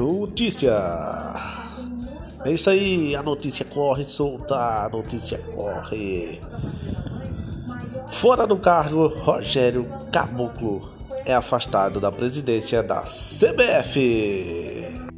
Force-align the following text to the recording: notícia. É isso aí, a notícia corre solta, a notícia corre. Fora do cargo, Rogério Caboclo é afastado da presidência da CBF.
notícia. 0.00 0.72
É 2.42 2.50
isso 2.50 2.70
aí, 2.70 3.14
a 3.14 3.22
notícia 3.22 3.66
corre 3.66 4.02
solta, 4.02 4.56
a 4.56 4.88
notícia 4.88 5.36
corre. 5.54 6.40
Fora 8.10 8.46
do 8.46 8.56
cargo, 8.56 9.08
Rogério 9.08 9.86
Caboclo 10.10 10.90
é 11.26 11.34
afastado 11.34 12.00
da 12.00 12.10
presidência 12.10 12.82
da 12.82 13.02
CBF. 13.02 15.09